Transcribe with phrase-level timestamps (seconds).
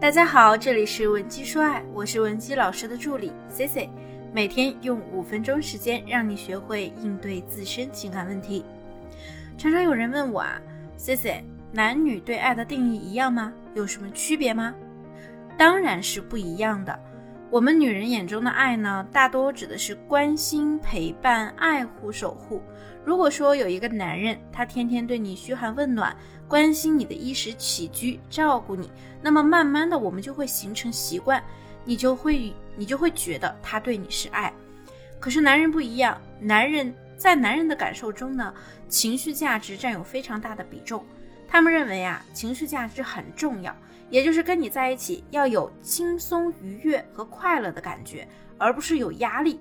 [0.00, 3.90] 大家好，这里是文姬说爱，我是文姬老师的助理 C C，
[4.32, 8.64] 每天用五分钟时间让你学会应对自身情感问题。
[9.58, 10.58] 常常有人问我啊
[10.96, 13.52] ，C C，男女对爱的定义一样吗？
[13.74, 14.74] 有什么区别吗？
[15.58, 16.98] 当然是不一样的。
[17.50, 22.62] 我们女人眼中的爱呢，大多指的是关心、陪伴、爱护、守护。
[23.04, 26.16] 如果说有一个男人，他天天对你嘘寒问暖，
[26.50, 28.90] 关心你的衣食起居，照顾你，
[29.22, 31.40] 那么慢慢的我们就会形成习惯，
[31.84, 34.52] 你就会你就会觉得他对你是爱。
[35.20, 38.52] 可是男人不一样，男人在男人的感受中呢，
[38.88, 41.06] 情绪价值占有非常大的比重。
[41.46, 43.72] 他们认为啊，情绪价值很重要。
[44.08, 48.26] 也就是跟你在一起要有轻松愉悦和快乐的感觉，
[48.58, 49.60] 而不是有压力。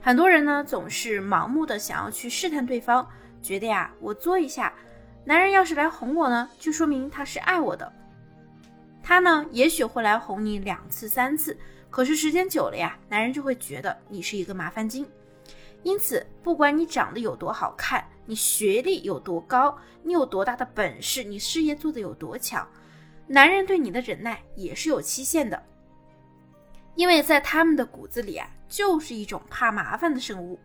[0.00, 3.04] 很多人呢总是盲目的想要去试探对方，
[3.42, 4.72] 觉得呀我作一下，
[5.24, 7.90] 男人要是来哄我呢，就说明他是爱我的。
[9.02, 11.58] 他呢也许会来哄你两次三次，
[11.90, 15.06] 可是时间久了呀，男人就会觉得你是一个麻烦精。
[15.82, 22.66] 因此，不管你长得有多好看，你学历有多高，你有多大的本事，你事业做得有多强。
[23.26, 25.62] 男人对你的忍耐也是有期限的，
[26.94, 30.58] 因为在他们的骨子里啊，就是一种怕麻烦的生物，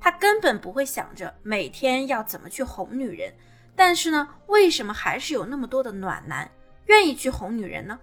[0.00, 3.32] 他根本不会想着每天要怎么去哄女人。
[3.78, 6.50] 但是呢，为什么还是有那么多的暖男
[6.86, 7.96] 愿意去哄女人呢？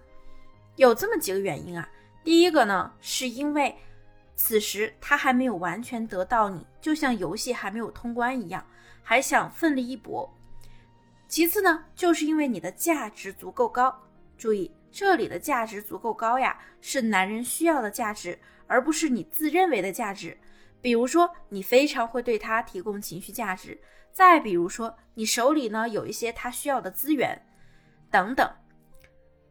[0.76, 1.86] 有这么几个原因啊。
[2.24, 3.76] 第一个呢，是因为
[4.34, 8.66] 此时他还没有完全得到你，就像游戏还没有通关一样，
[9.02, 10.34] 还想奋力一搏。
[11.28, 13.94] 其次呢，就是因为你的价值足够高。
[14.38, 20.38] 注意，这里的价值足够高呀，是男人需要的价值，而不是你自认为的价值。
[20.86, 23.76] 比如说，你非常会对他提供情绪价值；
[24.12, 27.44] 再比如说，你手里呢有一些他需要的资源，
[28.08, 28.48] 等等。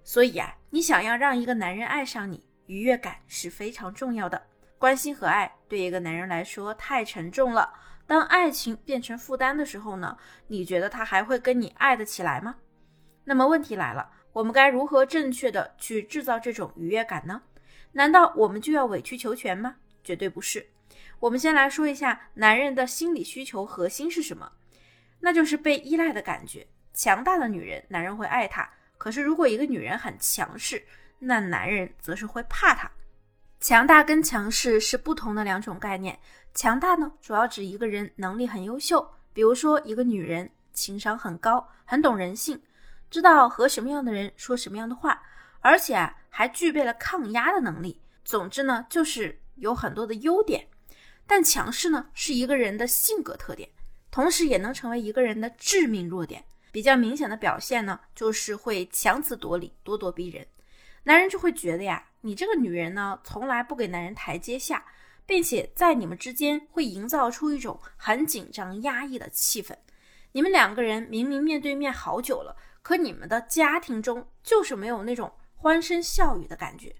[0.01, 4.41] 所以啊，你想要让一个男人爱上你，愉悦感是非常重要的。
[4.77, 7.69] 关心和爱对一个男人来说太沉重了。
[8.07, 10.17] 当爱情变成负担的时候呢？
[10.47, 12.55] 你觉得他还会跟你爱得起来吗？
[13.25, 17.41] 那么问题来了，我们该如何正确的去制造这种愉悦感呢？
[17.91, 19.75] 难道我们就要委曲求全吗？
[20.01, 20.65] 绝对不是。
[21.19, 24.51] 我们先来说一下男人的心理需求核心是什么？
[25.19, 26.67] 那就是被依赖的感觉。
[26.93, 28.63] 强大的女人，男人会爱她；
[28.97, 30.85] 可是如果一个女人很强势，
[31.19, 32.89] 那男人则是会怕她。
[33.59, 36.19] 强大跟强势是不同的两种概念。
[36.53, 42.61] 强大呢，主要指一个人能力很优秀，比如说一个女人情商很高，很懂人性，
[43.09, 45.21] 知道和什么样的人说什么样的话，
[45.59, 48.01] 而且啊还具备了抗压的能力。
[48.23, 50.67] 总之呢，就是有很多的优点。
[51.27, 53.69] 但强势呢，是一个人的性格特点，
[54.11, 56.43] 同时也能成为一个人的致命弱点。
[56.71, 60.45] 比较明显的表现呢，就是会强词夺理，咄咄逼人。
[61.03, 64.85] 男人就会觉得呀，你这个女人呢，从来不给男人台阶下。
[65.27, 69.75] 并且在你们之间会营造出一种很紧张、压抑的气氛。
[70.33, 76.95] 你们两个人明明面对面好久了，可你们的家庭中就是没有那种欢声笑语的感觉。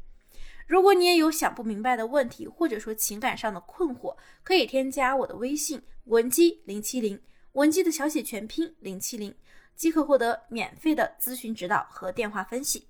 [0.68, 7.22] 如果你也有想不明白的问题，或者说情感上的困惑，可以添加我的微信文姬零七零，
[7.54, 9.36] 文姬的小写全拼零七零，
[9.76, 12.88] 即可获得免费的咨询指导和电话分析。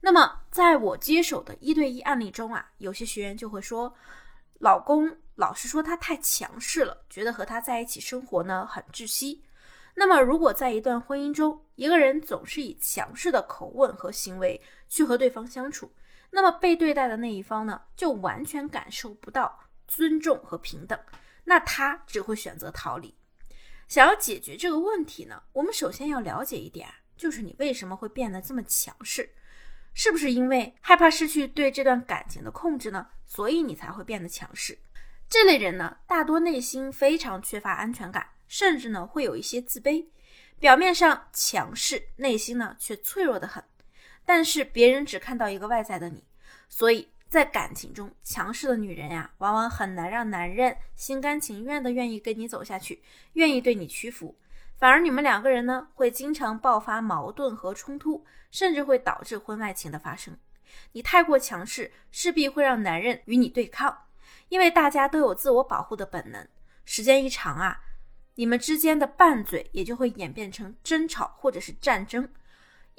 [0.00, 3.94] 那么，在我接手的一对一案例中啊，有些学员就会说。
[4.62, 9.42] 老公老是说他太强势了，觉得和他在一起生活呢很窒息。
[9.94, 15.90] 那么，如果在一段婚姻中，一个人总是以强势的口吻和行为去和对方相处，
[16.30, 19.58] 那么被对待的那一方呢，就完全感受不到
[19.88, 20.98] 尊重和平等，
[21.44, 23.14] 那他只会选择逃离。
[23.88, 29.28] 想要解决这个问题呢，我们首先要了解一点，就是你为什么会变得这么强势。
[29.92, 33.08] 是不是因为害怕失去对这段感情的控制呢？
[33.26, 34.78] 所以你才会变得强势。
[35.28, 40.06] 这类人呢，大多内心非常缺乏安全感，甚至呢会有一些自卑。
[40.60, 43.64] 表面上强势，内心呢却脆弱的很。
[44.32, 46.22] 但是别人只看到一个外在的你，
[46.68, 54.38] 所以在感情中，强势的女人呀，往往很难让男人心甘情愿的愿意跟你走下去，愿意对你屈服。
[54.76, 60.38] 反而你们两个人呢，会经常爆发矛盾和冲突，甚至会导致婚外情的发生。
[60.92, 64.04] 你太过强势，势必会让男人与你对抗，
[64.48, 66.46] 因为大家都有自我保护的本能。
[66.84, 67.80] 时间一长啊，
[68.36, 72.30] 你们之间的拌嘴也就会演变成争吵或者是战争。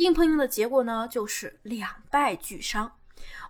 [0.02, 2.98] 硬碰硬的结果呢，就是两败俱伤。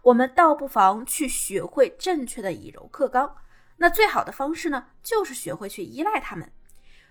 [0.03, 3.37] 我们倒不妨去学会正确的以柔克刚。
[3.77, 6.51] 那最好的方式呢，就是学会去依赖他们。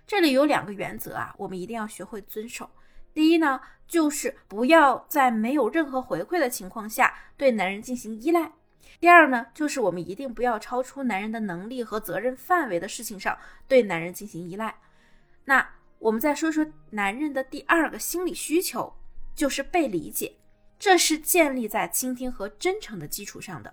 [0.06, 2.68] 这里有两个原则啊，我们一定要学会遵守。
[3.14, 8.52] 第一呢，就是不要在没有任何回馈的情况下对男人进行依赖；
[9.00, 14.76] 第二呢，就是我们一定不要超出男人的能力和责任范围的事情上对男人进行依赖。
[15.46, 15.66] 那
[15.98, 18.94] 我们再说说男人的第二个心理需求，
[19.40, 20.34] 就是被理解。
[20.78, 23.72] 这是建立在倾听和真诚的基础上的。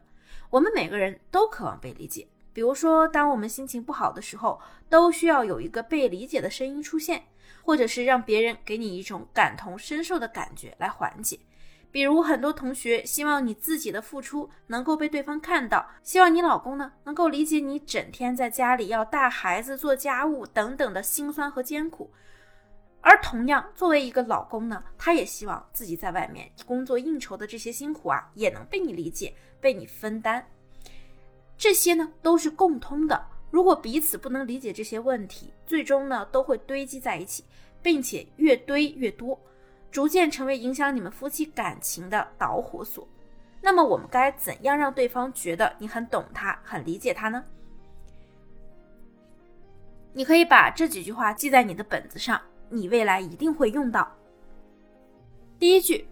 [0.49, 2.25] 我们每个人都渴望被理解。
[2.53, 7.25] 比如说，当我们心情不好的时候，都需要有一个被理解的声音出现，
[7.63, 11.37] 或者是让别人给你一种感同身受的感觉来缓解。
[11.91, 22.13] 比如，很多同学希望你自己的付出能够被对方看到，希望你老公呢能够理解你整天在家里要带孩子、做家务等等的辛酸和艰苦。
[23.01, 30.45] 而同样，作为一个老公呢，他也希望自己在外面工作应酬的这些辛苦啊，也能被你理解、被你分担。
[31.57, 33.25] 这些呢都是共通的。
[33.49, 37.45] 如果彼此不能理解这些问题，最终呢都会堆积在一起，
[37.81, 39.39] 并且越堆越多，
[39.89, 43.07] 逐渐成为影响你们夫妻感情的导火索。
[43.61, 47.43] 那么我们该怎样让对方觉得你很懂他、很理解他呢？
[50.13, 54.11] 你可以把这几句话记在你的本子上，你未来一定会用到。
[55.59, 56.07] 第一句，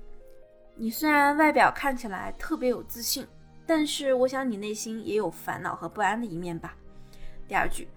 [0.75, 3.27] 你虽然外表看起来特别有自信。
[3.67, 6.75] 但是我想你内心也有烦恼和不安的一面吧。
[7.47, 7.87] 第二句，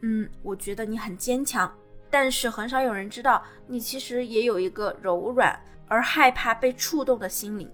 [0.00, 1.72] 嗯，我觉得你很坚强，
[2.10, 5.56] 但是很少有人知道你其实也有一个柔软
[5.86, 7.70] 而害怕被触动的心灵。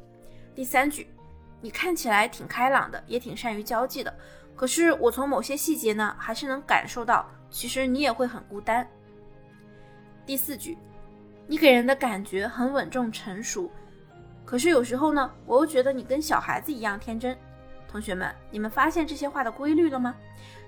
[0.54, 1.08] 第三句，
[1.62, 4.14] 你看起来挺开朗的，也挺善于交际的，
[4.54, 8.86] 可是我从某些细节呢，还是能感受到，其实你也会很孤单。
[10.24, 10.78] 第四句，
[11.46, 13.70] 你给人的感觉很稳重成熟。
[14.44, 17.36] 可是有时候呢，我又觉得你跟小孩子一样天真。
[17.88, 20.14] 同学们，你们发现这些话的规律了吗？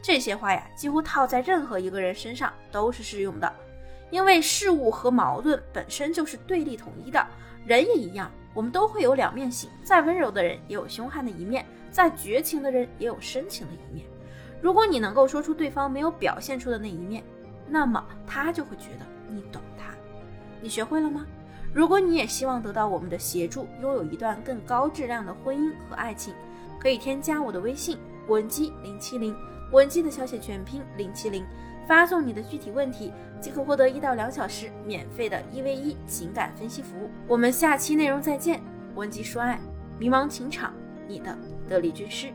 [0.02, 3.50] 这些话呀，几乎套在任何一个人身上都是适用的。
[4.10, 7.26] 因为事物和矛盾本身就是对立统一的，
[7.64, 9.70] 人也一样，我们都会有两面性。
[9.82, 14.06] 再温柔的人也有凶悍的一面，再绝情的人也有深情的一面。
[14.60, 17.24] 如果你能够说出对方没有表现出的那一面，
[17.75, 19.93] 那么他就会觉得你懂他。
[20.62, 21.26] 你学会了吗？
[21.73, 26.32] 如果你也希望得到我们的协助，拥有一段更高质量的婚姻和爱情，
[26.79, 27.99] 可以添加我的微信
[28.29, 29.35] 文姬零七零，
[29.73, 31.44] 文姬的小写全拼零七零，
[31.88, 37.11] 发送你的具体问题，即可获得一到两小时免费的一 v 一情感分析服务。
[37.26, 38.62] 我们下期内容再见，
[38.94, 39.59] 文姬说爱，
[39.99, 40.73] 迷茫情场，
[41.09, 41.37] 你的
[41.69, 42.29] 得力军师。